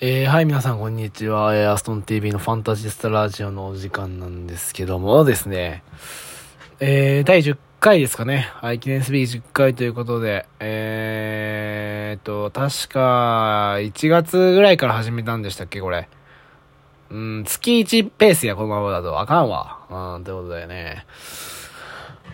[0.00, 1.54] えー、はい、皆さん、こんにちは。
[1.54, 5.84] えー、アストン TV のファンタジスタラジオのお時間なんですけどもですね、
[6.80, 8.50] えー、第10回ですかね。
[8.54, 16.08] はい、記念すべき10回ということで、えーと、確か、1月ぐらいから始めたんでしたっけ、これ。
[17.10, 19.20] うん、月1ペースや、このままだと。
[19.20, 20.16] あかんわ。
[20.16, 21.06] うん、ということでね。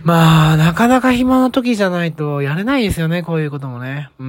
[0.03, 4.11] まあ、なかなか暇な時じゃないとやれないですよね、こういうこともね。
[4.19, 4.27] うー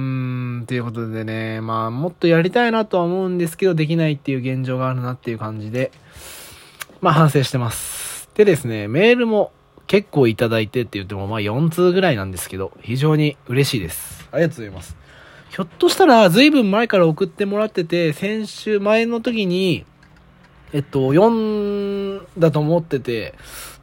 [0.60, 5.90] ん、ということでね、まあ、もっとやりたいなとは思うんですけど、できないっていう現状があるなっていう感じで、
[7.00, 8.28] まあ、反省してます。
[8.34, 9.52] でですね、メールも
[9.86, 14.28] 結構いただいてって言っても、まあ、4通ぐらいなんですけど、非常に嬉しいです。
[14.30, 14.96] ありがとうございます。
[15.50, 19.84] ひょっとしたら、ずいぶん前から送ってもらってて、先週前の時に、
[20.72, 23.34] えっと、4だと思ってて、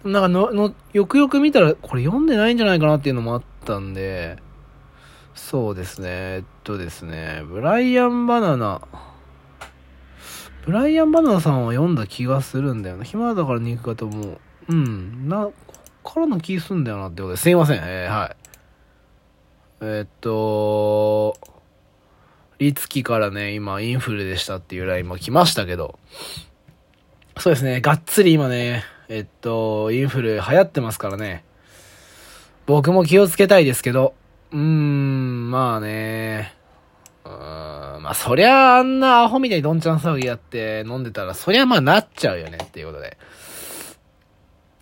[0.03, 4.37] なんかの、の、よくよく見たら、これ読んでないんじゃないかなっていうのもあったんで、
[5.35, 8.81] そうですね、えっとですね、ブライアン・バナナ、
[10.65, 13.03] ブライアン・バナナさんは読んだ気がするんだよな。
[13.03, 14.39] 暇だから肉かと思う。
[14.69, 15.53] うん、な、こ
[16.09, 18.35] っからの気すんだよなってことですいません、えー、はい。
[19.81, 21.37] え、っと、
[22.59, 25.97] リツキからね、今インフルでしたっていうラインも来ましたけど、
[27.39, 31.45] そうですね、がっつり今ね、えっと、インフル流行ってますからね。
[32.65, 34.13] 僕も気をつけたいですけど、
[34.51, 36.53] うーん、まあね、
[37.23, 43.17] うーん、まあそりゃあんなアホみたいにどんちゃん騒ぎやって飲んでたら、そりゃまあなっちゃうよねっていうことで。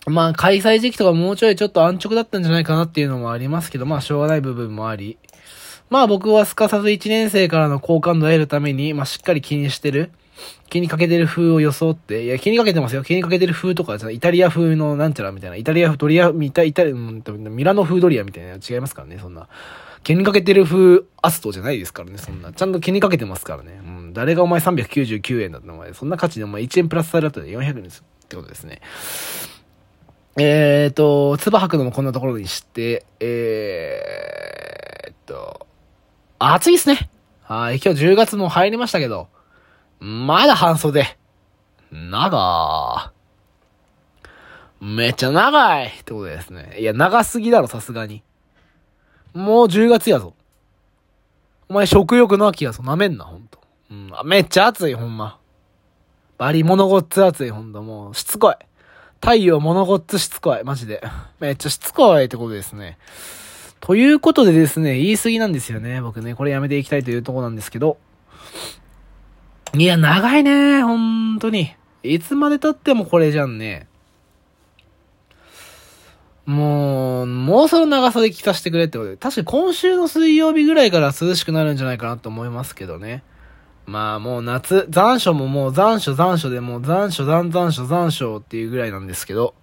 [0.07, 5.19] まあ開催時期とかもうちょいちょっと安直だったんじゃないかなっていうのもありますけど、まあしょうがない部分もあり。
[5.91, 10.11] まあ僕はすかさず1年生からの好感度を得るために、まあしっかり気にしてる。
[10.69, 13.03] 気にかけてる風を装って、いや、気にかけてますよ。
[13.03, 19.47] 気にかけてる風とか、イタリア風のなんちゃらみたいな、イタリア風ドリア、イタ、イタリア、ミラノ風ドリアみたいな違いますからね、そんな。
[20.03, 22.53] 気にかけてる風アストじゃないですからね、そんな。
[22.53, 23.81] ちゃんと気にかけてますからね。
[23.85, 24.13] うん。
[24.13, 25.93] 誰がお前399円だったお前。
[25.93, 28.81] そんな価値でお前1円プラスされると400円ですってことですね。
[30.39, 35.65] えーと、唾吐くのもこんなところにして、えーと、
[36.39, 37.09] 暑いっすね。
[37.41, 39.29] はい、今日10月も入りましたけど、
[39.99, 41.17] まだ半袖。
[41.91, 43.11] 長
[44.79, 46.77] めっちゃ長いってことですね。
[46.79, 48.21] いや、長すぎだろ、さすがに。
[49.33, 50.33] もう10月やぞ。
[51.69, 52.83] お前食欲の秋やぞ。
[52.83, 53.59] なめんな、ほんと。
[53.89, 55.39] うん、めっちゃ暑い、ほんま。
[56.37, 57.81] バリ物ごっつ暑い、ほんと。
[57.81, 58.55] もう、しつこい。
[59.19, 61.01] 太陽物ごっつしつこい、マジで。
[61.39, 62.97] めっちゃしつこいってことですね。
[63.79, 66.01] ということでですね、言い過ぎなんですよね。
[66.01, 67.97] 僕ね、これやめていきたいというとこなんですけど。
[69.75, 71.75] いや、長いね、本当に。
[72.03, 73.87] いつまで経ってもこれじゃんね。
[76.45, 79.17] もう、もうその長さで聞かせてくれってことで。
[79.17, 83.23] 確かに今週の水曜日ぐらいから涼しくなるんじゃないかなと思いますけどね。
[83.85, 89.55] まあもう夏、残暑ももう残暑残暑でもう残暑残残暑残暑っていうぐらいなんですけど。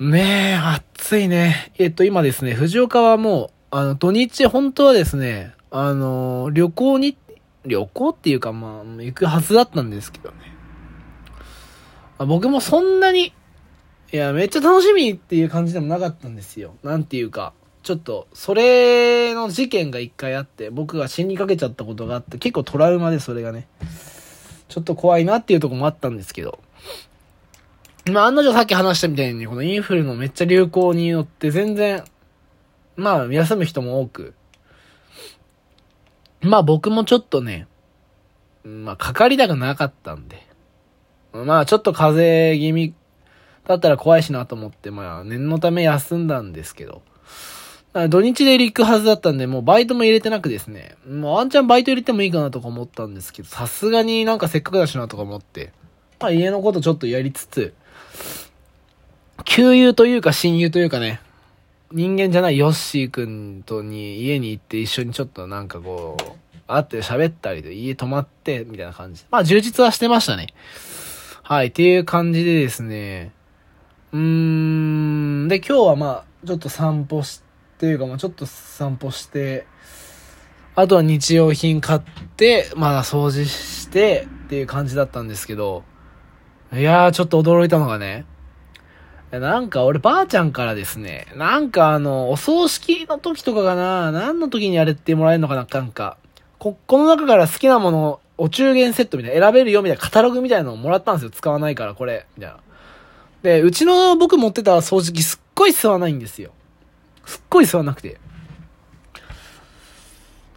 [0.00, 1.72] ねえ、暑いね。
[1.78, 7.16] えっと今ですね、藤岡はもう、あの土日本当はですね、あの、旅行に
[7.64, 10.36] 旅行っていうかまあ、行くはずだったんですけどね。
[12.18, 13.32] まあ、僕もそんなに、
[14.12, 16.74] いや、めっちゃ楽しみっていう感じでもなかったんですよ。
[16.82, 23.68] なんていうか、ちょっと、それの事件が一回あって、僕が死にかけちゃったことがあって、結構トラウマでそれがね、
[24.68, 26.58] ちょっと怖いなっていうとこもあったんですけど、
[28.10, 32.04] まあ、案の定さっき話したみたいに、このインフルのめっちゃ流行によって全然、
[32.96, 34.34] まあ、休む人も多く、
[36.42, 37.66] まあ僕もちょっとね、
[38.64, 40.42] まあかかりたくなかったんで、
[41.32, 42.94] まあちょっと風邪気味
[43.66, 47.02] だったら怖いしなと思って、まあ念のため休んだんですけど、
[48.08, 55.72] 土日で行くはずだったんで、もうバイトも入れてなくですね、もうワンチャンバイト入れてもいいかなとか思ったんですけど、さすがになんかせっかくだしなとか思って、
[56.20, 57.74] まあ家のことちょっとやりつつ、
[59.44, 61.20] 旧友というか親友というかね、
[61.92, 66.24] 人間じゃないヨッシーくんとに家に行って一緒にちょっとなんかこう、
[66.68, 69.24] 会って喋ったりで家泊まって、みたいな感じ。
[69.30, 70.48] まあ充実はしてましたね。
[71.42, 73.32] はい、っていう感じでですね。
[74.12, 77.42] うーん、で今日はまあ、ちょっと散歩し、
[77.78, 79.66] ていうかまあちょっと散歩して、
[80.76, 82.00] あとは日用品買っ
[82.36, 85.82] て、まあ掃除してっていう感じだったんですけど、
[86.72, 88.26] いやーちょっと驚いたのがね、
[89.38, 96.16] なんか俺ばあちゃんからですね、なんかあの、お葬式の時とかかな、何の時にやれってもらえるのかな、なんか、
[96.58, 101.30] こ、この中から好きなもの、お中元セットみたいな、選べるよみたいなカタログみたいなのをもらったんですよ。
[101.30, 102.58] 使わないからこれ、みたいな。
[103.42, 106.50] で、うちの僕持ってた掃除機すっごい吸わないんですよ。
[107.24, 108.18] すっごい吸わなくて。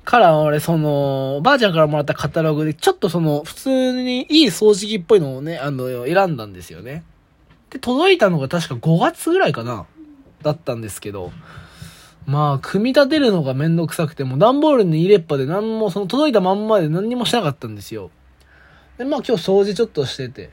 [0.04, 7.04] から俺、その、ばあちゃんからもらったカタログで、ちょっとその、普通にいい掃除機っぽいのをね、あの、選んだんですよね。
[7.74, 9.88] で、届いたのが確か5月ぐらいかな
[10.44, 11.32] だったんですけど、
[12.28, 18.12] まあ、組み立てるのがめんどくさくて、もう段ボールに入れっぱで何も、その届いたまんまで何にもしなかったんですよ。
[19.00, 20.52] で、まあ今日掃除ちょっとしてて、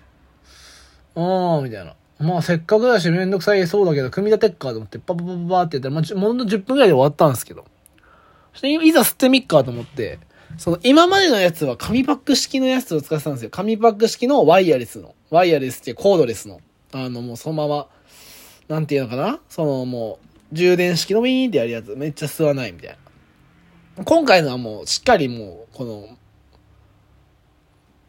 [1.15, 1.95] あー、みたいな。
[2.19, 7.65] まあせっかくだしめんどくさいそうだけど、組み立てっかと思って、パパパパパってやったら、まあ、もの10分ぐらいで終わったんですけど。
[8.53, 10.19] そしていざ吸ってみっかと思って、
[10.59, 13.51] その今までのやつは紙パック式のやつを使ってたんですよ。
[13.51, 15.15] 紙パック式のワイヤレスの。
[15.31, 16.61] ワイヤレスってコードレスの。
[16.93, 17.89] あのもうそのまま、
[18.69, 19.41] なんていうのかな？
[19.49, 20.19] そのも
[20.53, 21.95] う、充電式のウィーンってやるやつ。
[21.97, 22.97] めっちゃ吸わないみたい
[23.97, 24.05] な。
[24.05, 26.09] 今回のはもう、しっかりもう、この、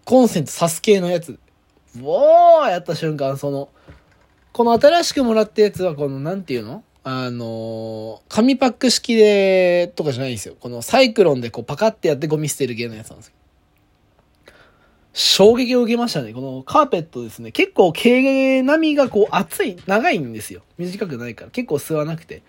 [0.06, 1.40] コンセント挿す系のやつ。
[2.02, 3.70] おーやった瞬間、その、
[4.54, 6.84] この新しくもらったやつは、この、なんていうの？
[7.04, 10.56] あの紙パック式で、とかじゃないんですよ。
[10.60, 13.34] このサイクロンでこうパカってやってゴミ捨てる系のやつなんですよ。
[15.14, 16.34] 衝撃を受けましたね。
[16.34, 17.52] このカーペットですね。
[17.52, 20.62] 結構毛並みがこう厚い、長いんですよ。
[20.78, 21.52] 短くないから。
[21.52, 22.44] 結構吸わなくて。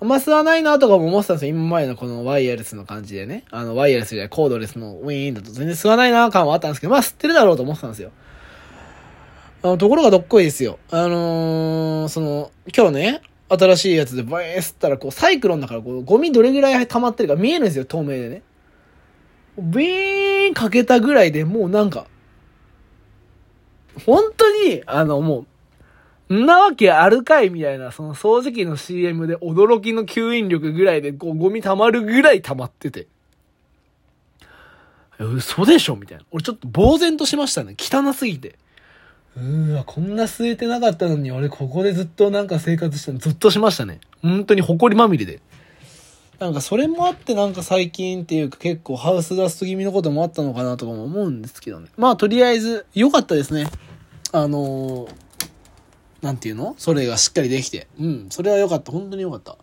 [0.00, 1.50] あんま吸わないなとかも思ってたんですよ。
[1.50, 3.44] 今までのこのワイヤレスの感じでね。
[3.50, 8.12] あの、ワイヤレスじゃない、コードレスのウィーンだと全然吸わないな感はあったんですけど、まあ吸ってるだろうと思ってたんですよ。
[9.62, 10.78] あの、ところがどっこいですよ。
[10.90, 18.42] あのー、その、今日ね、新しいやつでバイーン吸ったら、こう、サイクロンだから、こう、ゴミどれぐらい溜まってるか見えるんですよ、透明でね。
[19.58, 22.06] ビーンかけたぐらいでもうなんか、
[24.04, 25.46] 本当に、あの、も
[26.28, 33.06] う、んなわけあるかいみたいな、その掃除機の CM で驚きの吸引力ぐらいで、こう、ゴミ溜まるぐらい溜まってて。
[35.18, 36.24] 嘘でしょみたいな。
[36.30, 37.74] 俺ちょっと呆然としましたね。
[37.78, 38.58] 汚すぎて。
[39.36, 44.00] うーわ、こんな吸えてなかったのに、俺ここでずっとなんか生活したのずっとしましたね。
[44.22, 45.40] 本当に埃まみれで。
[46.38, 51.88] なんかそれもあってなんか最近っていうか結構ハウスダスト気味のこともあったのかなとかも思うんですけどね。
[51.96, 53.66] まあとりあえず良かったですね。
[54.32, 55.08] あのー、
[56.20, 57.86] なんていうのそれがしっかりできて。
[57.98, 58.92] うん、それは良かった。
[58.92, 59.56] 本当に良かった。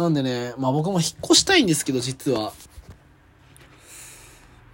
[0.00, 2.52] なんでね、まあ僕も引っ越したいんですけど、実は。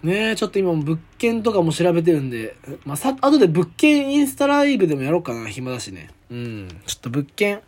[0.03, 2.55] ねえ、ちょっと今物件とかも調べてるんで、
[2.85, 6.11] まあ、さ、後で物件インスタライブでもやろうかな、暇だしね。
[6.29, 6.67] うん。
[6.85, 7.61] ちょっと物件、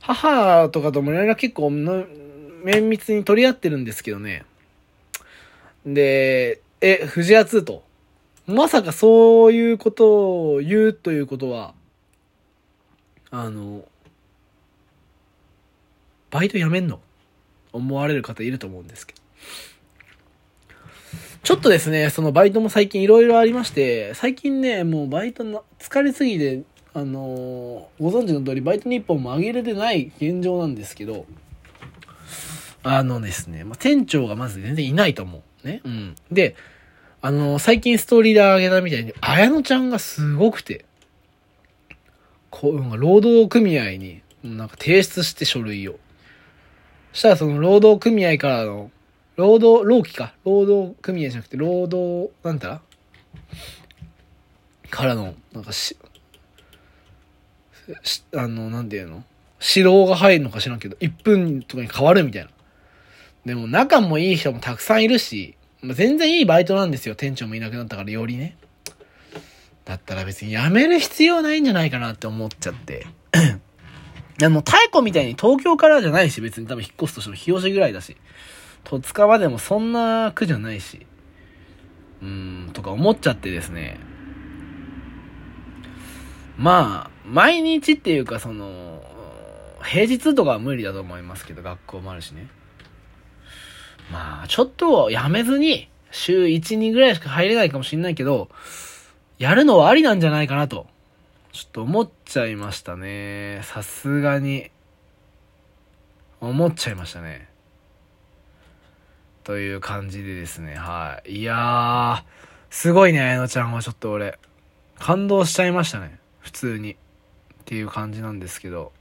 [0.00, 1.68] 母とかとも連絡結構
[2.66, 4.44] 綿密に取り合ってるんですけどね。
[5.86, 7.84] で、え、藤谷2と。
[8.48, 11.74] まさかそういうことを言うということは、
[13.30, 13.84] あの、
[16.30, 16.98] バイト辞めんの？
[17.72, 19.20] 思われる方いると思うんですけど。
[21.44, 26.64] ちょっとですね、そのバイトも最近いろいろありまして、最近ね、もうバイトの疲れすぎて、
[26.94, 31.26] あの、ご存知の通りバイト日本も上げれてない現状なんですけど、
[32.88, 35.66] あのですね、まあ、店長がまず全然いないと思う。
[35.66, 35.80] ね。
[35.84, 36.14] うん。
[36.30, 36.54] で、
[37.20, 40.84] あの、最近ストーリーで上げたみたいに、綾乃ちゃんがすごくて、
[42.50, 45.98] こう、労働組合に、なんか提出して書類を。
[47.12, 48.92] したらその労働組合からの
[49.34, 50.34] 労働、労基か。
[50.44, 52.80] 労働組合じゃなくて、労働、なんたら？
[54.90, 55.96] からの、なんかし、
[58.04, 59.24] し、あの、なんていうの？
[59.60, 62.50] 指導が入るのか知らんけど、1分とかに変わるみたいな。
[63.46, 67.14] でも仲もいい人もたくさんいるし、ま、全然いいバイトなんですよ。
[67.14, 68.56] 店長もいなくなったからよりね。
[69.84, 73.06] だったら別に辞める必要ないんじゃないかなって思っちゃって。
[74.38, 78.16] でも、太鼓みたいに東京からじゃないし、別に多分引っ越すとしても日吉ぐらいだし。
[78.82, 81.06] 戸塚までもそんな苦じゃないし、
[82.22, 83.98] うーん、とか思っちゃってですね。
[86.56, 89.02] まあ、毎日っていうかその、
[89.84, 92.48] 平日とかは無理だと思いますけど、学校もあるしね。
[94.10, 98.48] まあ、ちょっとやめずに、週1、2ぐらいしか入れないかもしんないけど、
[99.38, 100.86] やるのはありなんじゃないかなと、
[101.52, 103.60] ちょっと思っちゃいましたね。
[103.64, 104.70] さすがに。
[106.40, 107.48] 思っちゃいましたね。
[109.42, 111.38] という感じでですね、はい。
[111.38, 112.22] いやー、
[112.70, 114.38] すごいね、あやのちゃんはちょっと俺、
[114.98, 116.18] 感動しちゃいましたね。
[116.40, 116.92] 普通に。
[116.92, 116.96] っ
[117.64, 118.92] ていう感じなんですけど。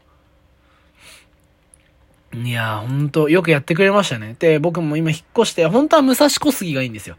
[2.43, 4.35] いやー、ほんと、よくやってくれましたね。
[4.37, 7.15] で、僕も今引っ越して、本当は武蔵小杉がいいんですよ。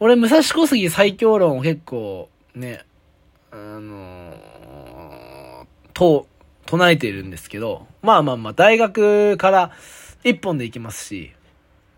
[0.00, 2.84] 俺、武蔵小杉最強論を結構、ね、
[3.50, 6.26] あのー、と、
[6.64, 9.72] 唱えてるんですけど、まあまあまあ、大学から
[10.24, 11.32] 一本で行きますし、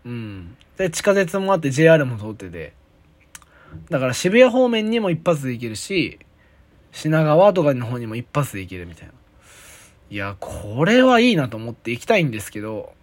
[0.05, 0.57] うん。
[0.77, 2.73] で、地下鉄もあって JR も通ってて。
[3.89, 6.19] だから渋谷方面にも一発で行けるし、
[6.91, 9.13] 品川とかの方にも一発で行けるみたいな。
[10.09, 12.93] いや、これはいいなと思って行きたいんですけど、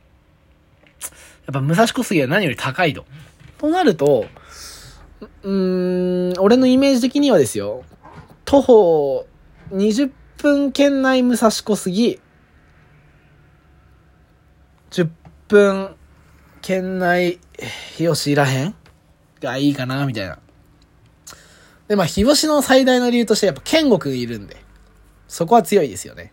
[1.47, 3.04] やっぱ武蔵小杉は何より高いと。
[3.59, 4.26] となると、
[5.42, 7.85] うーん、俺のイメージ的にはですよ、
[8.44, 9.26] 徒歩
[9.71, 12.21] 20分圏内武蔵小杉、
[14.90, 15.09] 10
[15.49, 15.97] 分
[16.61, 17.40] 県内
[17.97, 18.75] 日吉らへん？
[19.40, 20.38] がいいかな、みたいな。
[21.88, 24.56] で、まあ、日吉の最大の理由としてやっぱ剣国いるんで、
[25.26, 26.32] そこは強いですよね。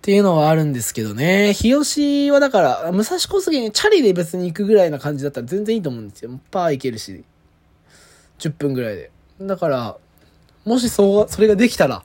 [0.00, 1.52] っていうのはあるんですけどね。
[1.52, 6.30] 日吉はだから、武蔵小杉にチャリで別に行くぐらいな感じだったら全然いいと思うんですよ。
[6.50, 7.22] パー行けるし。
[8.38, 9.10] 10分ぐらいで。
[9.42, 9.98] だから、
[10.64, 12.02] もしそう、それができたら、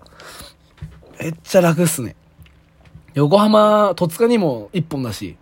[1.21, 2.17] めっちゃ楽っすね。
[3.13, 5.37] 横浜、戸塚にも1本だし、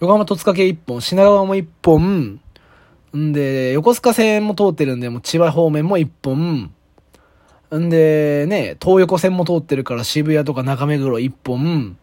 [0.00, 2.40] 横浜戸塚系1本、品川も1本、
[3.14, 6.72] んで、横須賀線も通ってるんで、もう千葉方面も1本、
[7.76, 11.96] んで、ね、東横線も通ってるから渋谷とか中目黒1本、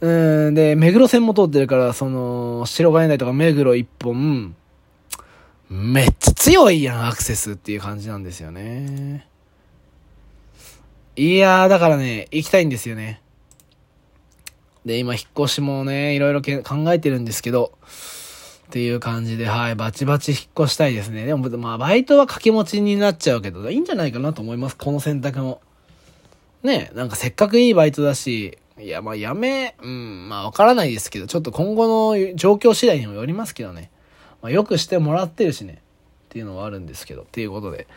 [0.00, 4.54] うんで、目黒線も通ってるから、その、白金台とか目黒1本、
[5.68, 9.26] めっちゃ強いやん、アクセスっていう感じなんですよね。
[11.16, 13.20] いやー、だからね、行きたいんですよね。
[14.86, 17.72] で、今、引っ越しもね、いろいろ考えてるんですけど、
[18.70, 21.26] っていう感じで、はい、バチバチ引っ越したいですね。
[21.26, 25.60] でも、まあ、バイトは掛け持ちになっちゃうけど、いいんじゃないかなと思います、この選択も。
[26.62, 33.90] ねなんかせっかくいいバイトだし、いや、まあ、やめ、うん、まあ、わからないですけど、ちょっと今後の状況次第にもよりますけどね。
[34.40, 35.82] まあ、よくしてもらってるしね。
[36.26, 37.88] っていうのはあるんですけど、っていうことで。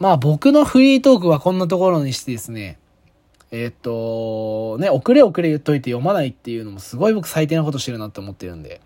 [0.00, 2.78] まあ、僕のフリートークはこんなところにしてですね、
[3.52, 8.80] え、っと、ね、遅れ遅れ言っといて読まないっていうのもすごい僕最低なことしてるなって思ってるんで、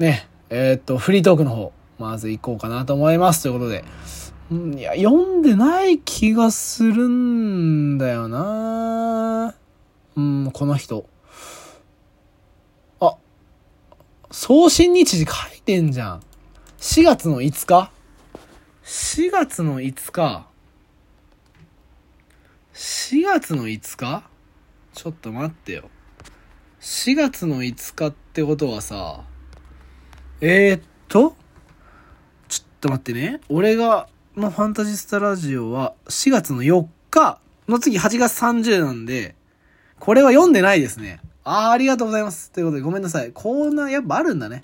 [0.00, 3.42] ね、えー、っと、フリートークの方、まず行こうかなと思います。
[3.42, 3.84] ということで、
[4.50, 9.54] んいや、読んでない気がするんだよな
[10.16, 11.06] うん、この人。
[12.98, 13.16] あ、
[14.30, 16.22] 送信日時書いてんじゃん。
[16.78, 17.92] 4月の5日
[18.82, 20.46] ?4 月の5日。
[22.72, 24.22] 4月の5日？
[24.94, 25.90] ちょっと待ってよ。
[26.80, 29.24] 4月の5日ってことはさ、
[30.42, 31.36] えー、っと、
[32.48, 33.40] ちょっと待ってね。
[33.50, 39.34] 俺が、のファンタジスタラジオは4月の4日の次8月30なんで、
[39.98, 41.20] これは読んでないですね。
[41.44, 42.50] ああ、ありがとうございます。
[42.52, 43.32] ということでごめんなさい。
[43.32, 44.62] コーナーやっぱあるんだね。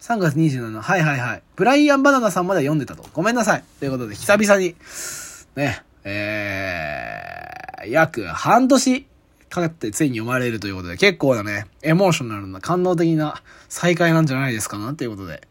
[0.00, 0.80] 3月27。
[0.80, 1.42] はいはいはい。
[1.54, 3.04] ブライアンバナナさんまでは読んでたと。
[3.12, 3.64] ごめんなさい。
[3.80, 4.74] ということで、久々に、
[5.54, 9.06] ね、えー、約半年
[9.48, 15.46] かかってついに読まれるということで、結構なね、エモーショナルな感動的な再会なんじゃないですかなということで、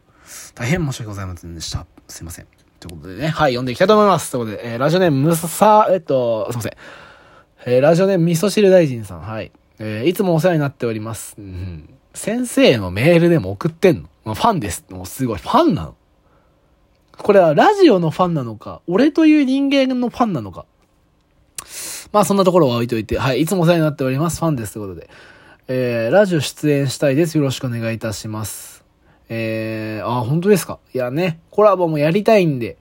[0.54, 1.86] 大変申し訳ございませんでした。
[2.06, 2.46] すいません。
[2.80, 4.30] ということでね、はい、読んでいきたいと思います。
[4.30, 6.72] ということで、えー、ラジオネーム、むさ、えっと、すいません。
[7.66, 9.50] えー、ラジオネーム、味噌汁大臣さん、はい。
[9.80, 11.34] えー、いつもお世話になっております。
[11.38, 14.08] うん、先生のメールでも送ってんの？
[14.24, 14.84] まあ、ファンです。
[14.90, 15.96] もうすごい、ファンなの。
[17.16, 20.66] これはラジオのファンなのか、俺という人間のファンなのか。
[22.12, 24.40] まあそんなところは置いといて、はい、いつもお世話になっております。
[24.40, 24.74] ファンです。
[24.74, 25.10] ということで。
[25.68, 27.36] えー、ラジオ出演したいです。
[27.36, 28.84] よろしくお願いいたします。
[29.28, 30.78] えー、あ、本当ですか？
[30.94, 32.78] いやね、コラボもやりたいんで、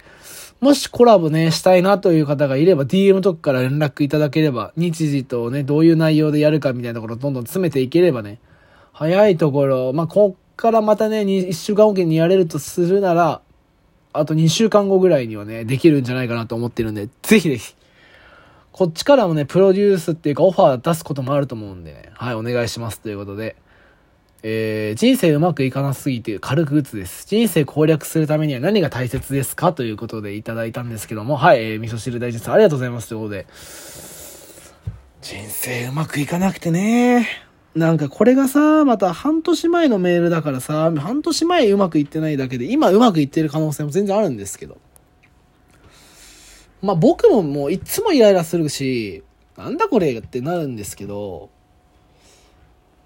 [0.62, 8.40] もしコラボね、したいなという方がいれば、DM とかから連絡いただければ、日時とね、どういう内容でやるかみたいなところどんどん詰めていければね、
[8.94, 13.42] 早いところ、まあ、こっからまたね、1週間おきにやれるとするなら、
[14.14, 17.76] あと2週間後ぐらいにはね、できるんじゃないかなと思ってるんで、ぜひぜひ、
[18.78, 23.00] こっちからもね、プロデュースっていうかオファー出すこともあると思うんでね、はい、お願いします。
[23.00, 23.56] ということで、
[24.44, 27.26] えー、人生うまくいかなすぎて軽く打つです。
[27.26, 29.74] 人生攻略するためには何が大切ですか？
[29.74, 33.10] ということでいただいたんですけども、はい、えー、味噌汁大臣さんありがとうございます。
[33.10, 33.48] ということで、
[35.24, 37.28] 人生うまくいかなくてね、
[37.74, 44.78] なんかこれがさ、また半年前のメールだからさ、半年前うまくいってないだけで、今うまくいってる可能性も全然あるんですけど。
[46.82, 49.24] まあ僕ももういつもイライラするし、
[49.58, 51.50] なんだこれってなるんですけど、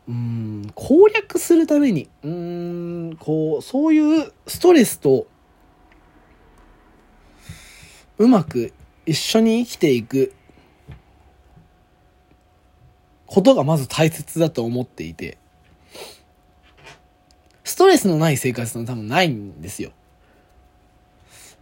[0.08, 5.28] うん、攻略するために、うん、こう、そういうストレスと、
[8.18, 8.74] うまく
[9.06, 10.34] 一緒に生きていく
[13.26, 15.38] ことがまず大切だと思っていて、
[17.64, 19.92] ストレスのない生活の多分ないんですよ。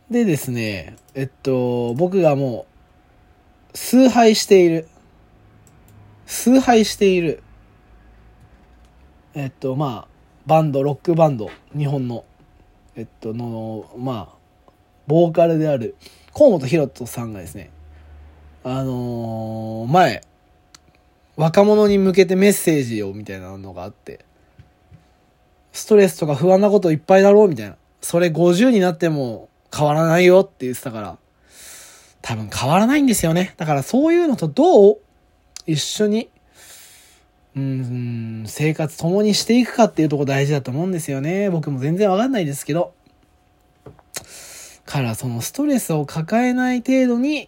[0.09, 2.65] でですね、えっと、僕がも
[3.73, 4.87] う、崇拝している、
[6.25, 7.43] 崇拝している、
[9.35, 10.13] えっと、まあ、
[10.47, 12.25] バンド、ロックバンド、日本の、
[12.95, 14.71] えっと、の、まあ、
[15.05, 15.95] ボーカルである、
[16.33, 17.69] 河本ロ人さんがですね、
[18.63, 20.23] あのー、前、
[21.35, 24.25] 若者に向けてメッセージをみたいなのがあって、
[25.71, 27.75] ストレスとか不安なこといっぱいだろうみたいな。
[28.01, 31.17] それ50になっても変わらないよって言ってたから、
[32.21, 33.53] 多分変わらないんですよね。
[33.57, 34.99] だからそういうのとどう
[35.65, 36.29] 一緒に、
[37.55, 41.49] うん、生活共にしていくかっていうとこ大事だと思うんですよね。
[41.49, 42.93] 僕も全然わかんないですけど。
[44.89, 47.47] からそのストレスを抱えない程度に、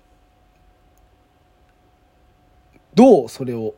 [2.93, 3.73] どうそれを、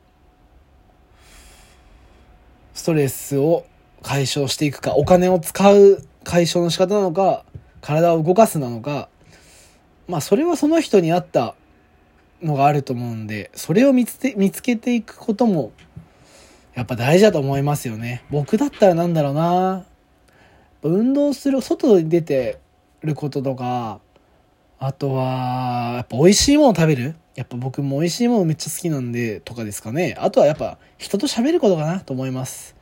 [2.74, 3.66] ストレスを
[4.02, 7.46] 解消していくか、お金を使う解消の仕方なのか、
[7.84, 9.10] 体を動かすなのか、
[10.08, 11.54] まあそれはその人に合った
[12.42, 15.74] のがあると思うんで、それを見つけ見つけていくことも、
[16.74, 18.24] やっぱ大事だと思いますよね。
[18.32, 19.86] 僕だったらなんだろうな
[20.82, 22.58] 運動する、外に出て
[23.02, 24.00] ることとか、
[24.80, 27.16] あとは、やっぱ美味しいもの食べる？
[27.36, 30.16] やっぱ僕も美味しいものめっちゃ好きなんで、とかですかね。
[30.18, 32.76] あとはやっぱ人と喋ることかなと思います。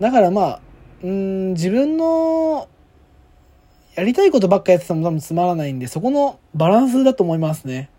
[0.00, 0.60] だからまあ、
[1.02, 2.68] うん、自分の
[3.94, 7.90] やりたいことばっかやってても多分つまらないんで、そこのバランスだと思いますね。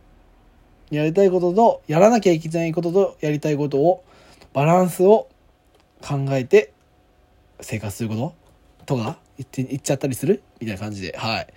[0.89, 4.03] やりたいことと、やらなきゃいけないことと、やりたいことを、
[4.53, 5.27] バランスを
[6.01, 6.73] 考えて
[7.61, 8.33] 生活すること
[8.85, 10.43] とか言って、言っちゃったりする？
[10.59, 11.15] みたいな感じで。
[11.17, 11.47] はい。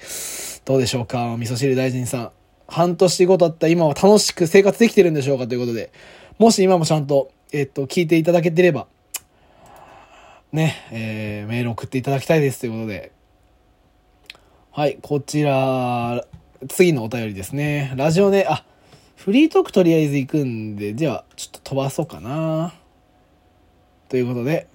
[0.65, 2.31] どうでしょうか味噌汁大臣さん。
[2.69, 5.93] 半年後だった今は楽しく生活できてるんでしょうかということで。
[6.39, 8.87] もし今もちゃんと、えっと、聞いていただけてれば、
[10.53, 13.13] ね、えー、メール送っていただきたいですということで。
[14.77, 16.23] はい、こちら、
[16.69, 17.95] 次のお便りですね。
[17.97, 18.63] ラジオで、あ、
[19.17, 22.75] フリートークとりあえず行くんで、では、ちょっと飛ばそうかな。
[24.11, 24.67] ということで、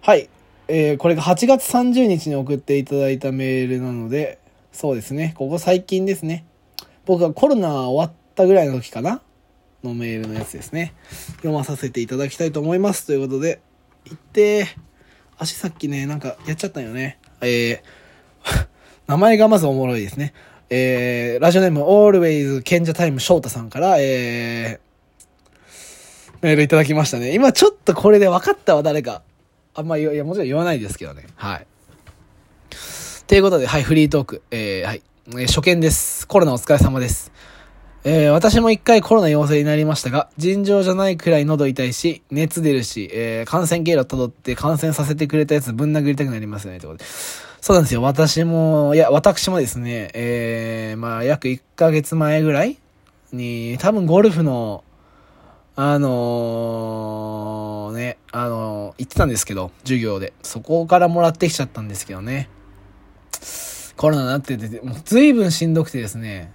[0.00, 0.30] はい、
[0.68, 4.38] えー、これが8月30日に送っていただいたメールなので、
[4.72, 6.46] そうですね、ここ最近ですね。
[7.04, 9.20] 僕がコロナ終わったぐらいの時かな
[9.82, 10.94] のメールのやつですね。
[11.42, 13.06] 読まさせていただきたいと思います。
[13.06, 13.60] ということで、
[14.06, 14.68] 行って、
[15.36, 17.18] 足さっきね、なんかやっちゃったよね。
[17.42, 18.03] えー、
[19.06, 20.32] 名前がまずおもろいですね。
[20.70, 27.34] えー、ラジオネーム、always 賢者タイム翔太さんから、えー、メールいただきましたね。
[27.34, 29.22] 今ちょっとこれで分かったわ、誰か。
[29.74, 31.24] あんまり、いや、もちろん言わないですけどね。
[31.36, 31.66] はい。
[33.26, 34.42] ということで、はい、フリートーク。
[34.50, 35.02] えー、はい。
[35.28, 36.28] えー、初見です。
[36.28, 37.32] コロナお疲れ様です。
[38.06, 47.10] えー、私も一回コロナ陽性になりましたが、尋常じゃないくらい喉痛いし、熱出るし、えー、感染経路辿って感染させてくれたやつぶん殴りたくなりますよね、ということで。
[47.64, 48.02] そうなんですよ。
[48.02, 52.76] 私も、いや、私もですね、えー、まあ、約1ヶ月前ぐらい
[53.32, 54.84] に、多分ゴルフの、
[55.74, 60.34] あのー、ね、あのー、行ってたんですけど、授業で。
[60.42, 62.50] そこからもらってきちゃったんですけどね。
[63.96, 66.52] コロナになってて、もう随分しんどくてですね、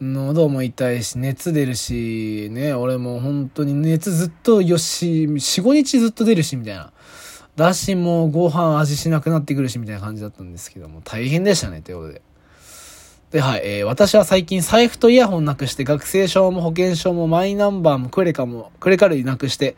[0.00, 6.94] 喉も痛いし、熱出るし、ね、俺も本当に熱ずっとよし、4、5日ずっと出るし、みたいな。
[7.56, 12.22] だし、もうご飯味しなくなってくるし、みたいな感じだったんですけども、大変でしたね、ということで。
[13.30, 19.76] で、はい、えー、私は最近財布とイヤホンなくして、学生証も保険証もマイナンバーもクレカも、クレカ類なくして、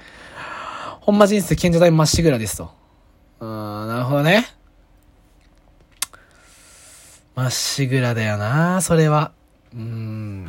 [1.00, 2.70] ほんま人生賢者代まっしぐらですと。
[3.40, 4.46] あーん、なるほどね。
[7.34, 9.32] まっしぐらだよな、それは。
[9.74, 10.48] うーん。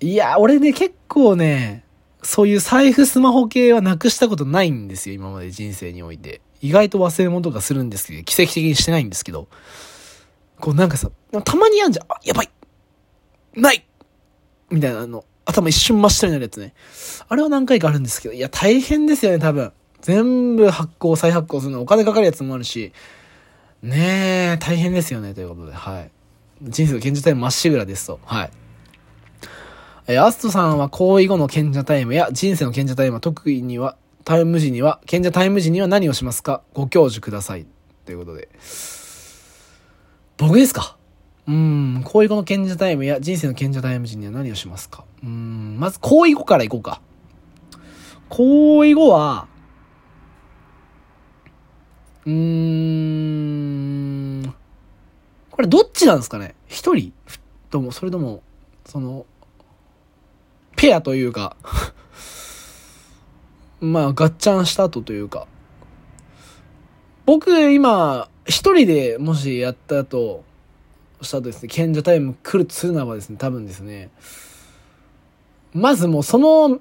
[0.00, 1.83] いや、俺ね、結構ね、
[2.24, 6.40] そういう財布、スマホ系はなくしたことないんですよ、今まで人生において。
[6.62, 9.48] 意外と忘れ物とかするんですけど、奇跡的にしてないんですけど。
[10.58, 11.10] こうなんかさ、
[11.44, 12.06] たまにあんじゃん。
[12.08, 12.50] あ、やばい
[13.54, 13.84] ない
[14.70, 16.72] みたいなあの、頭一瞬真っ白になるやつね。
[17.28, 19.72] あれは何回かあるんですけど、いや、大変ですよね、多分。
[20.00, 22.92] 全部発行、再発行するのお金かかるやつもあるし。
[23.82, 26.10] ねえ、大変ですよね、ということで、はい。
[26.62, 28.18] 人生の賢者タイムまっしぐらですと。
[28.24, 28.50] はい。
[30.06, 36.62] えアストさんは行為後の賢者タイムや人生の賢者タイムは特には、タイム時には、賢者タイム時には何をしますか？
[36.74, 37.66] ご教授ください。
[38.04, 38.50] ということで。
[40.36, 40.98] 僕ですか？
[41.46, 45.04] うん、行為後の賢者タイムや人生の賢者タイム時には何をしますか？
[45.22, 47.00] うん、まず行為後から行こうか。
[48.28, 49.46] 行為後は、
[52.26, 52.32] うー
[54.48, 54.54] ん、
[55.50, 56.54] これどっちなんですかね？
[56.68, 57.14] 一人？
[57.70, 58.42] とも、それとも、
[58.86, 59.24] その、
[60.84, 61.56] ペアというか
[63.80, 65.46] まあ、ガッチャンした後というか、
[67.24, 70.44] 僕、今、一人でもしやった後、
[71.22, 74.10] したとですね、賢者タイム来るとするならばですね、多分ですね、
[75.72, 76.80] まずもうその、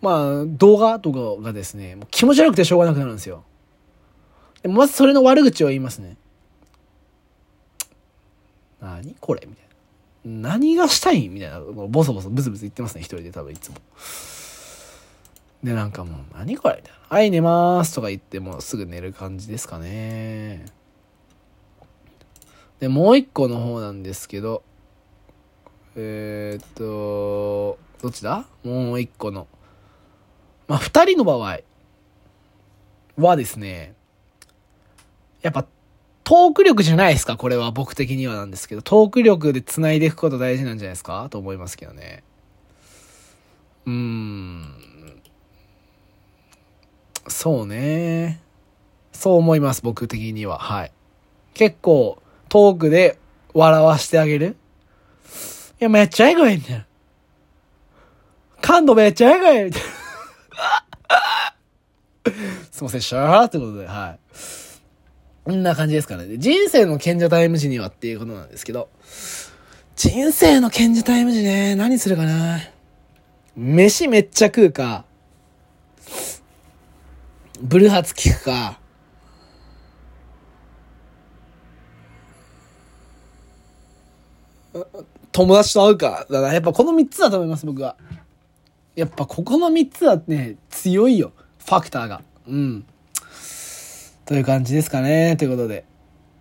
[0.00, 3.44] まあ、動画とかがですね、もう気持ち悪くてしょうがなくなるんですよ。
[4.62, 6.16] でまずそれの悪口を言いますね。
[8.80, 9.67] 何これみたいな
[10.28, 13.76] 何がしたいみたいな、ボソボソブツブツ言ってますね、一人で多分いつも。
[15.64, 16.98] で、なんかもう、何これみたいな。
[17.16, 20.66] はい、寝まーすとか言ってもうすぐ寝る感じですかね。
[22.78, 24.62] で、もう一個の方なんですけど、
[25.96, 28.44] えー、っと、どっちだ？
[28.62, 29.48] もう一個の。
[30.68, 31.60] まあ、二人の場合
[33.16, 33.94] はですね、
[35.42, 35.66] やっぱ、
[36.28, 37.38] トーク力じゃないですか？
[37.38, 41.26] これは僕的にはなんですけど、トーク力で繋いでいくこと大事なんじゃないですか？
[41.30, 42.22] と思いますけどね。
[43.86, 44.74] うーん。
[47.28, 48.42] そうね。
[49.10, 50.58] そう思います、僕的には。
[50.58, 50.92] はい。
[51.54, 53.18] 結構、トークで
[53.54, 54.56] 笑わしてあげる？
[55.80, 56.84] いや、めっちゃエグいみたいな。
[58.60, 59.82] 感度めっちゃエグいみたい
[62.28, 62.34] な。
[62.70, 64.18] すいません、シャーってことで、はい。
[65.48, 66.36] こんな感じですからね。
[66.36, 68.90] 人生の賢者タイム時にはっていうことなんですけど、
[69.96, 72.60] 人生の賢者タイム時ね、何するかな。
[73.56, 75.06] 飯めっちゃ食うか、
[77.62, 78.78] ブルーハツ聞くか、
[85.32, 86.26] 友達と会うか。
[86.28, 87.96] だからやっぱこの3つだと思います、僕は。
[88.96, 91.32] やっぱここの3つはね、強いよ。
[91.64, 92.20] ファクターが。
[92.46, 92.84] うん。
[94.28, 95.38] という感じですかね。
[95.38, 95.86] ということで。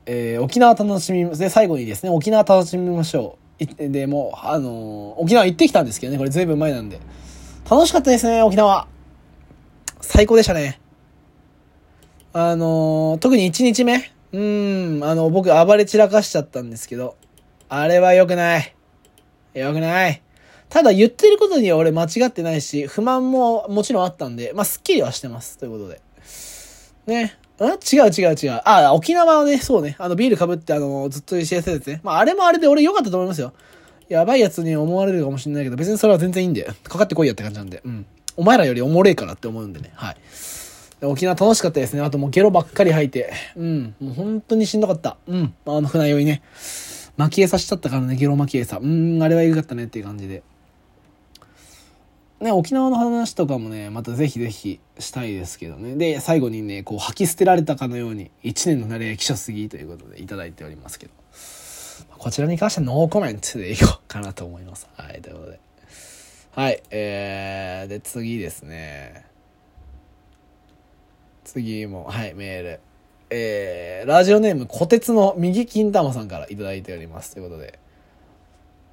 [0.06, 1.40] えー、沖縄楽しみます。
[1.40, 3.90] で、最後にですね、沖縄楽しみましょう。
[3.90, 7.00] で、もう、あのー、沖縄行ってきたんですけどね、これずいぶん前なんで。
[7.70, 8.90] 楽しかったですね、沖縄。
[10.02, 10.82] 最高でしたね。
[12.34, 14.12] あのー、特に1日目。
[14.34, 17.16] うん、あの、僕暴れ散らかしちゃったんですけど、
[17.70, 18.76] あれは良くない。
[19.54, 20.22] 良くない。
[20.68, 25.58] ただ言ってることには俺間違ってないし、不満ももちろんあったんで、まあ、すっきりはしてます。
[25.58, 26.02] ということで。
[27.06, 27.38] ね。
[27.66, 28.62] ん違う違う違う。
[28.66, 29.96] あ、沖縄はね、そうね。
[29.98, 32.02] あの、ビール被ってあの、ずっと一緒やってたやつね。
[32.04, 33.54] まあ、あれもあれで俺良かったと思いますよ。
[34.10, 36.72] やばいやつに思われるかもしれないけど、別にそれは全然いいんで。
[36.84, 37.82] かかってこいやって感じなんで。
[37.84, 38.06] うん。
[38.38, 39.92] お前らよりおもれえからって思うんでね。
[39.96, 40.18] はい。
[41.02, 42.02] 沖縄楽しかったですね。
[42.02, 43.32] あともうゲロばっかり吐いて。
[43.56, 43.96] うん。
[44.00, 45.18] もう本当にしんどかった。
[45.28, 45.54] うん。
[45.66, 46.42] あの船酔いね。
[47.18, 48.78] 巻き餌しちゃったからね、ゲロ巻き餌。
[48.78, 50.44] うん、あれはエグかったねっていう感じで。
[52.40, 55.96] ね、沖縄の話とかもね、またぜひぜひしたいですけどね。
[55.96, 61.14] で、最後にね、こう吐き捨てられたかのように、1年の慣れやきしょすぎということでいただいておりますけど。
[62.18, 64.88] こちらに関してはノーコメントでいこうかなと思います。
[64.98, 65.60] はい、ということで。
[66.52, 69.26] はい、えー、で、次ですね。
[71.44, 72.80] 次も、はい、メール。
[73.30, 77.34] えー、ラジオネーム、小鉄の右金玉さんからいただいております。
[77.34, 77.80] ということで。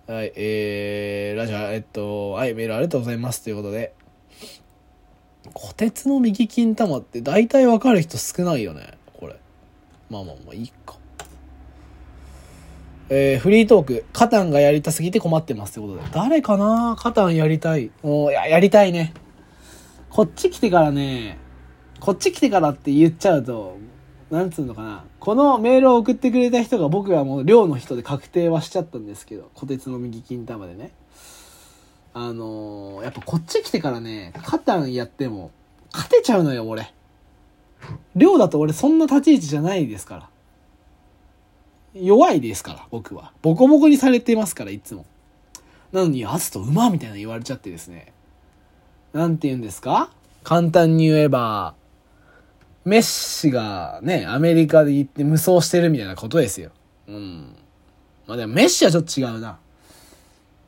[0.07, 3.43] はい、えー、ラジオ、えっと、はい、メールありがとうございます。
[3.43, 3.95] ということで。
[5.55, 8.99] 小鉄の右金玉って大体わかる人少ないよね。
[9.15, 9.37] これ。
[10.11, 10.99] まあまあまあ、いいか。
[13.09, 16.03] えー、フリートーク、カタンがやりたすぎて困ってますってことで。
[16.13, 16.97] 誰かな？
[16.99, 17.91] カタンやりたい。
[18.03, 19.15] もう、や、やりたいね。
[20.11, 21.39] こっち来てからね、
[21.99, 23.79] こっち来てからって言っちゃうと、
[24.31, 25.05] なんつうのかな。
[25.21, 30.93] このメールを送ってくれた人が僕はもう寮の人で確定はしちゃったんですけど、小鉄の右金玉でね。
[32.15, 35.51] あのー、やっぱこっち来てからね、カタンやっても、
[35.93, 36.93] 勝てちゃうのよ、俺。
[38.17, 40.29] 寮だと俺そんな立ち位置じゃないですから。
[41.95, 43.33] 弱いですから、僕は。
[43.43, 45.05] ボコボコにされてますから、いつも。
[45.93, 48.13] なのに、アツと馬みたいな言われちゃってですね。
[49.13, 50.11] なんて言うんですか？
[50.43, 51.75] 簡単に言えば、
[52.85, 56.71] メッシがね、アメリカで行って無双してるみたいなことですよ。
[57.09, 57.57] うん。
[58.27, 59.59] まあでもメッシはちょっと違うな。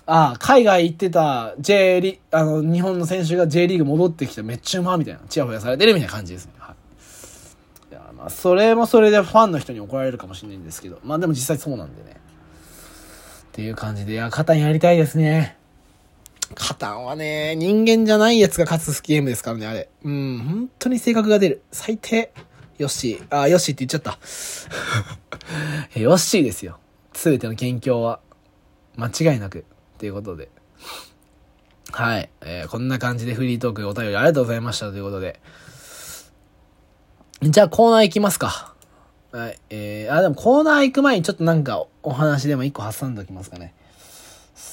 [0.09, 6.53] ああ、海外行ってた J リ、あの、日本の選手が J リーグ戻ってきためっちゃうまみたいな、チヤホヤされてるみたいな感じですね。
[6.59, 6.75] は
[7.91, 7.93] い。
[7.93, 12.17] いや、まあ、それもそれでファンの人に怒られるかもしれないんですけど、まあでも実際そうなんでね。
[13.49, 15.57] っていう感じで、いや、肩にやりたいですね。
[16.55, 19.89] カタンはね、人間じゃないやつが勝つゲームですからね、あれ。
[20.05, 21.63] うん、本当に性格が出る。
[21.73, 22.33] 最低。
[22.79, 23.37] ヨッシー。
[23.43, 24.19] あ、ヨッシーって言っちゃった。
[25.99, 26.79] ヨッシーですよ。
[27.15, 28.21] すべての元凶は。
[28.97, 29.65] 間違いなく。
[29.99, 30.51] ということで。
[31.93, 32.31] はい。
[32.43, 35.41] えー、こんな感じでフリートークお便りありがとうございましたということで。
[37.43, 38.75] じゃあコーナー行きますか。
[39.33, 39.59] はい。
[39.71, 43.75] えー、あ、でもコーナー行く前にちょっとなんかお話でも一個挟んでおきますかね。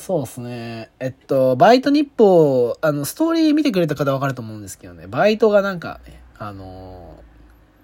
[0.04, 0.90] そうですね。
[1.00, 7.16] えっと、バイト日報、あの、ストーリー見てくれた方わかると思うんですけどね、バイトがなんかね、あの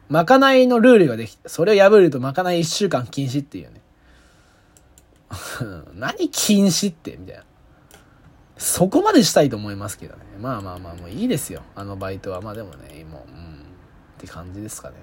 [0.10, 3.80] ー、まかないのルールができて、それを破るとまかない1週間禁止っていうね。
[5.96, 7.44] 何禁止って、みたいな。
[8.58, 10.24] そこまでしたいと思いますけどね。
[10.42, 11.62] まあまあまあ、もういいですよ。
[11.74, 12.42] あのバイトは。
[12.42, 13.58] まあでもね、もう、うん、っ
[14.18, 14.96] て感じですかね。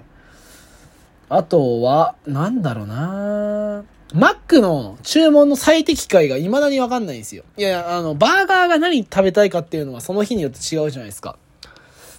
[1.30, 7.44] あとは、なんだろうな Mac の注文の最適解が未だにわかんないんですよ。
[7.56, 11.36] いやいや、あの、バーガーが何食べたいかっていうのはその日によって違うじゃないですか。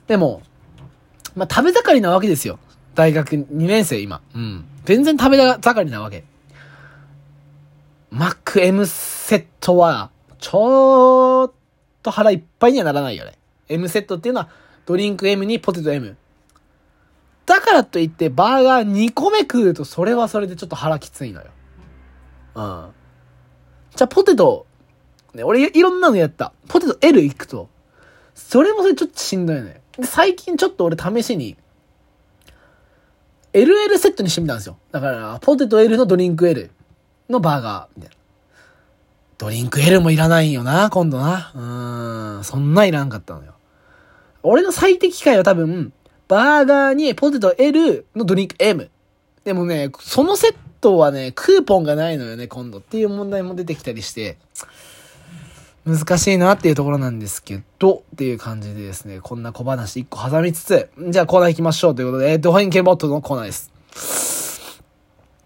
[0.07, 0.41] でも、
[1.35, 2.59] まあ、食べ盛りなわけですよ。
[2.95, 4.21] 大学2年生今。
[4.33, 4.65] うん。
[4.85, 6.23] 全然食べ盛りなわけ。
[8.11, 11.51] Mac M セットは、ちょっ
[12.01, 13.37] と腹いっぱいにはならないよね。
[13.69, 14.49] M セットっていうのは、
[14.85, 16.17] ドリンク M にポテト M。
[17.45, 21.47] だからといって、バーガー2個目食うと、それはそれでちょっと腹きついのよ。
[22.57, 22.91] うん。
[23.95, 24.65] じゃあ、ポテト、
[25.33, 26.53] ね、俺いろんなのやった。
[26.67, 27.69] ポテト L 行くと、
[28.33, 29.81] それもそれちょっとしんどいね。
[29.97, 31.55] で、最近ちょっと俺試しに、
[33.53, 34.77] LL セットにしてみたんですよ。
[34.91, 36.71] だから、ポテト L のドリンク L
[37.29, 38.17] のバーガー、みたいな。
[39.37, 41.51] ドリンク L もいらないよな、今度な。
[41.55, 43.53] うーん、そんないらんかったのよ。
[44.41, 45.93] 俺の最適解は多分、
[46.27, 48.89] バーガーにポテト L のドリンク M。
[49.47, 54.37] でもね、そのセットはね、クーポンがないのよね、今度っていう問題も出てきたりして、
[55.85, 63.71] 難しいなっていうところなんですけど、っていう感じでですね、こんな小話一個挟みつつ、じゃあコーナー行きましょうということで、ド変ンケボットのコーナーです。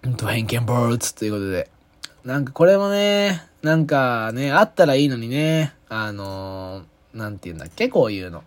[0.01, 1.69] ド変ンケンボットということで、
[2.25, 8.43] なんかこれもね、なんかね、あったらいいのにね、あのー、なんて言うんだっけ、こういうの。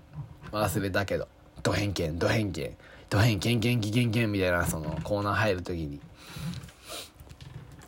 [0.51, 1.29] 忘れたけど。
[1.63, 2.77] ド偏見、ド偏見、
[3.15, 6.01] ド偏見、見気見見みたいな、そのコーナー入るときに。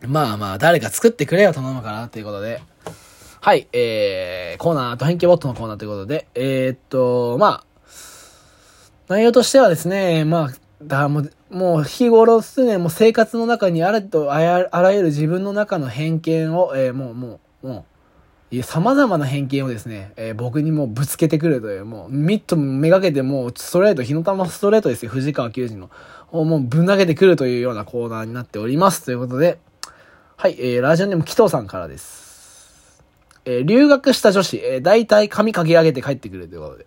[0.06, 2.62] まあまあ、誰か作ってくれよ、頼むかな、ということで。
[3.40, 7.64] はい、えー、コーナー、ド偏見ボットのコーナーということで、えー、っと、まあ、
[9.08, 10.50] 内容としてはですね、まあ、
[10.82, 17.95] だもう、もう日頃すね、もう生活の中にあるとあらゆる自分の中の偏見を、えー、もう、もう、もう、
[18.62, 25.90] 様々な偏見をですね、えー、僕にもぶつけてくるという、もう、ミットめがけてもうストレート、火の玉ストレートですよ、藤川球児の。
[26.32, 29.04] をもうぶん投げてくるというようなコーナーになっております。
[29.04, 29.58] ということで、
[30.36, 33.02] はい、えー、ラジオネーム紀藤さんからです。
[33.44, 36.86] えー、留学した女子、えー、大体髪かき上げて帰ってくるということで。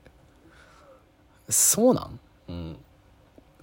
[1.49, 2.19] そうなん？
[2.49, 2.77] うん。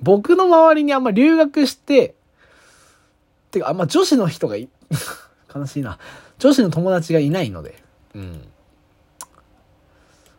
[0.00, 2.14] 僕の周りにあんま留学して、
[3.50, 4.68] てか、あんま女子の人がい、
[5.54, 5.98] 悲しいな。
[6.38, 7.82] 女子の友達がいないので、
[8.16, 8.42] うん。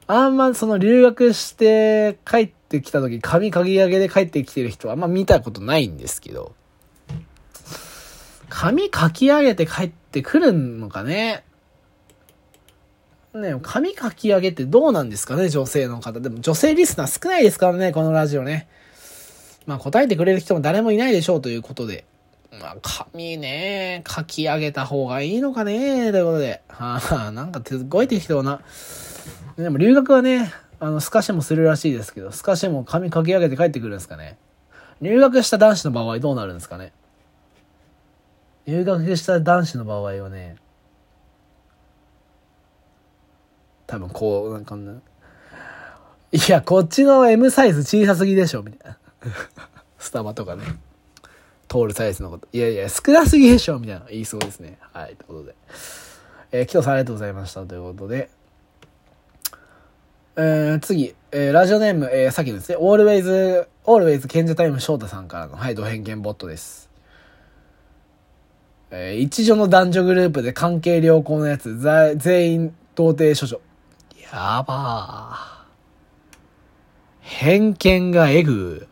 [0.07, 6.55] あんまその留学して帰ってきた時、髪かぎ上げで帰ってきてる人はあんま見たことないんですけど、
[8.49, 11.43] 髪かき上げて帰ってくるのかね？
[13.33, 16.19] ね、髪かき上げってどうなんですかね、女性の方。
[16.19, 18.67] でも女性リスナー少ないですからね、このラジオね。
[19.67, 22.05] まあ答えてくれる人も誰もいないでしょうということで。
[22.59, 26.61] まあ髪ね、書き上げた方がいいのかね、ということで。
[26.67, 28.61] はあ、なんかすごい適当な。
[29.57, 34.37] でも留学はね、あの、スカシもするらしいですけど、スカシも髪書き上げて帰ってくるんですかね。
[35.01, 36.93] 留学した男子の場合どうなるんですかね。
[38.65, 40.57] 留学した男子の場合はね、
[43.87, 44.75] 多分こう、なんか
[46.31, 48.97] いや、こっちの M サイズ小さすぎでしょ、みたいな。
[49.97, 50.63] スタバとかね。
[51.67, 52.47] 通るサイズのこと。
[52.51, 54.77] いやいや、少なすぎでしょみたいな言いそうですね。
[54.93, 55.56] はい、ということで。
[56.51, 57.65] えー、キトさんありがとうございました。
[57.65, 58.30] ということで。
[60.38, 66.89] えー、次、えー、ラジオネーム、えー、さっきのですね、always, always 賢者タイム翔太さんからの、はい、ド偏見ボットです。
[68.91, 71.77] えー、一女の男女グループで関係良好のやつ、
[72.17, 73.60] 全員童貞処女。
[74.32, 75.58] やばー。
[77.21, 78.88] 偏見がえぐ。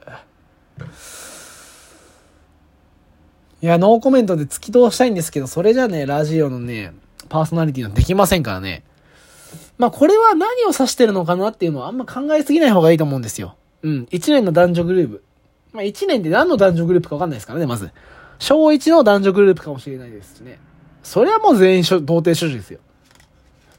[3.65, 6.93] いや、ノーコメントで突き通したいんですけど、それじゃね、ラジオのね、
[7.29, 8.83] パーソナリティのできませんからね。
[9.79, 13.55] まあ、これは何を指してるのかなっていうのはあんま考えすぎない方がいいと思うんですよ。
[13.81, 14.07] うん。
[14.11, 15.23] 1年の男女グループ。
[15.73, 17.89] まあ、1年で何の男女グループかわかんないですからね、まず。
[18.37, 20.59] 小1の男女グループかもしれないですしね。
[21.01, 22.79] それはもう全員童貞処女ですよ。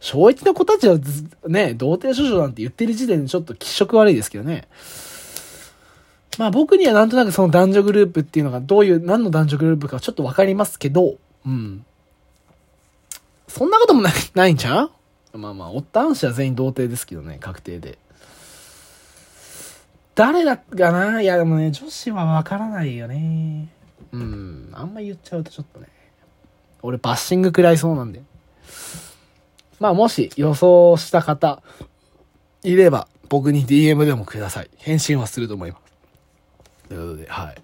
[0.01, 0.99] 小1の子たちは
[1.47, 4.67] ね、童貞処女なんて言ってる時点でちょっと気色悪いですけどね。
[6.39, 11.85] まあ僕にはなんとなくその男女グループっていうのがどういう、何の男女グループかちょっとわかりますけど、うん。
[13.49, 14.85] そんなこともない、 ないんちゃ
[15.33, 15.39] う？
[15.39, 17.99] まあまあ、おったんしは全員童貞ですけどね、確定で。
[20.15, 21.21] 誰だかな？
[21.23, 23.69] いやでもね、女子はわからないよね。
[24.13, 24.71] うん。
[24.73, 25.89] あんま言っちゃうとちょっとね。
[26.83, 28.23] 俺バッシング食らいそうなんで。
[29.79, 31.63] まあもし予想した方
[32.63, 34.71] いれば僕に DM でもください。
[34.77, 35.86] 返信はすると思います。
[36.89, 37.57] ということで、はい。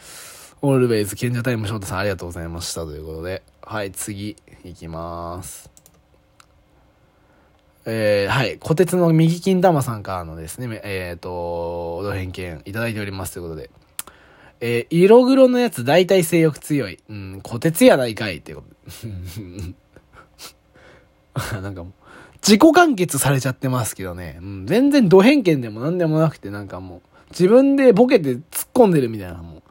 [0.62, 2.84] オールウェイズ、賢者タイムショートさんありがとうございました。
[2.84, 5.70] ということで、はい、次、いきまーす。
[7.86, 13.70] えー、はい、小鉄の右金玉さんからのですね、えっ、ー、と、お偏見いただいておりますということで、
[14.60, 16.98] えー、色黒のやつ大体性欲強い。
[17.10, 18.68] うん、小鉄やないかいってこと。
[21.60, 21.92] なんかもう、
[22.42, 24.38] 自己完結されちゃってますけどね。
[24.40, 28.42] うん、全然ド偏見でも何でもなくて、なんかもう、自分でボケて突っ
[28.72, 29.62] 込んでるみたいな、も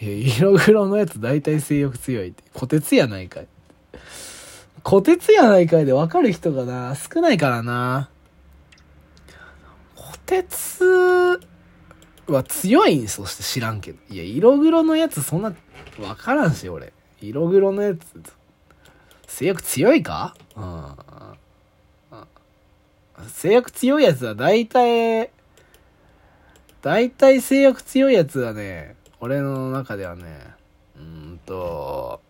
[0.00, 0.04] う。
[0.04, 2.44] いや、色黒のやつ大体性欲強いって。
[2.52, 3.48] 小鉄やないかい。
[4.82, 8.10] 小鉄やないかいで分かる人がな、少ないからな。
[9.96, 11.40] 小鉄
[12.26, 13.98] は強いんそして知らんけど。
[14.10, 15.54] いや、色黒のやつそんな、
[15.96, 16.92] 分からんし、俺。
[17.20, 18.00] 色黒のやつ、
[19.28, 20.36] 性欲強いか？
[20.56, 20.96] うん。
[23.28, 25.30] 性欲強いやつは大体、
[26.82, 30.24] 大体性欲強いやつはね、俺の中ではね、
[30.96, 32.20] うんと、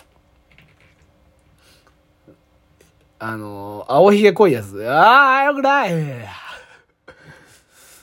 [3.19, 4.87] あの、青ひげ濃いやつ。
[4.87, 5.93] ああ、よくない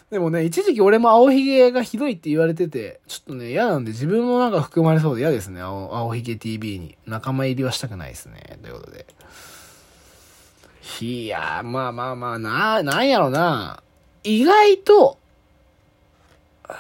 [0.10, 6.98] でもね、一時期俺も青ひげがひどいって言われてて、ちょっとね、嫌なんで自分もなんか含まれそうで嫌ですね、青青ひげ TV に。
[7.06, 8.58] 仲間入りはしたくないですね。
[8.64, 9.06] ということで。
[11.02, 13.84] いやまあまあまあ、な、なんやろな。
[14.24, 15.19] 意外と、
[16.70, 16.76] や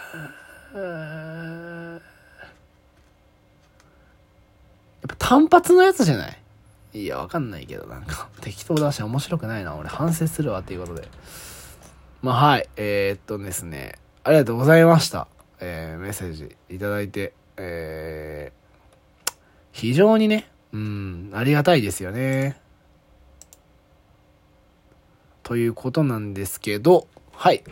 [5.05, 6.37] っぱ単発のやつじゃない？
[6.93, 9.75] いや、わかんないけど、なんか、 適当だし面白くないな。
[9.75, 11.07] 俺反省するわっていうことで。
[12.21, 15.27] まあはい、えー、っとですね、ありがとうございました。
[15.59, 19.31] えー、メッセージいただいて、えー、
[19.71, 22.59] 非常にね、うん、ありがたいですよね。
[25.43, 27.63] ということなんですけど、はい。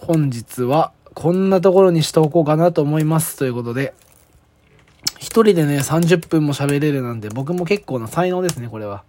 [0.00, 3.36] 本日はこんなところにしておこうかなと思います。
[3.36, 3.92] ということで、
[5.18, 9.04] 一人でね、30分も喋れるなんて僕も結構な才能ですね、これは。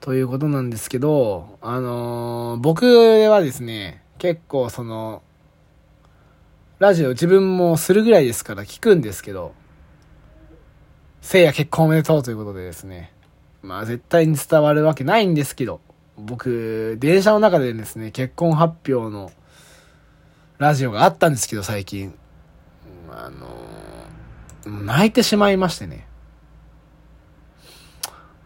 [0.00, 2.84] ということなんですけど、あのー、僕
[3.30, 5.22] はですね、結構その、
[6.78, 9.54] ラジオ自分もするぐらいですから聞くんですけど、
[11.22, 13.14] せいや結婚おめでとうということでですね、
[13.62, 15.80] まあ絶対に伝わるわけないんですけど、
[16.18, 19.32] 僕、電車の中でですね、結婚発表の
[20.58, 22.14] ラジオがあったんですけど、最近。
[23.10, 23.46] あの
[24.84, 26.06] 泣いてしまいましてね。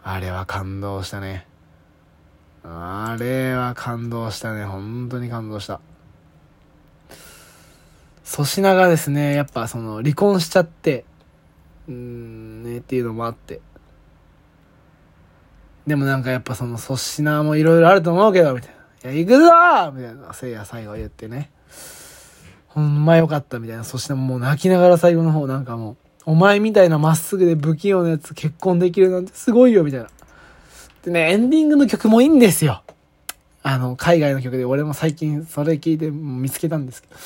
[0.02, 1.46] あれは感動したね。
[2.64, 4.64] あれは感動したね。
[4.64, 5.80] 本当に感動した。
[8.24, 11.04] 粗品がですね、やっぱその離婚しちゃって、
[11.88, 13.60] うーん、ね、っていうのもあって。
[15.86, 18.70] でもなんかやっぱその粗品もいろいろあると思うけど、みたい
[19.04, 19.10] な。
[19.10, 21.50] いや、行くぞみたいな、せいや最後言ってね。
[22.70, 23.84] ほんまよかったみたいな。
[23.84, 30.08] そしてもう泣きながら最後の方なんかもう、お前みたいなまっすぐで不器用なやつ結婚できるなんてすごいよ、みたいな。
[31.02, 32.82] でね、エンディングの曲もいいんですよ。
[33.62, 37.16] あの、海外の曲で俺も最近それ聞いて見つけたんですけど。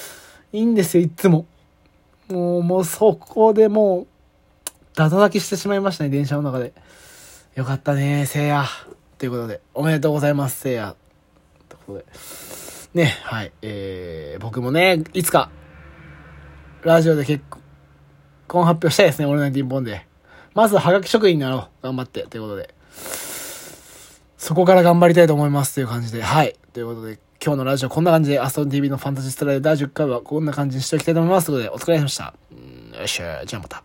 [0.52, 1.46] いいんですよ、いつも。
[2.28, 4.06] もう、もうそこでもう、
[4.94, 6.72] ダダ泣きしてしまいましたね、電車の中で。
[7.54, 8.64] よかったね、せいや。
[9.18, 10.94] ということで、おめでとうございます、せいや。
[11.68, 12.04] ということで。
[12.94, 13.52] ね、はい。
[13.62, 15.50] えー、僕もね、いつか、
[16.82, 17.42] ラジオで結
[18.46, 20.06] 婚発表したいですね、俺のティンポンで。
[20.54, 21.68] まず、はがき職員になろう。
[21.82, 22.22] 頑張って。
[22.28, 22.72] ということで。
[24.38, 25.74] そこから頑張りたいと思います。
[25.74, 26.22] という感じで。
[26.22, 26.54] はい。
[26.72, 31.46] ということで、今日のラジオこんな感じで、アストン TV のファンタジストライ第10回はこんな感じにしておきたいと思います。
[31.48, 32.34] ということで、お疲れ様でした。
[32.96, 33.82] よっしゃ、じゃあまた。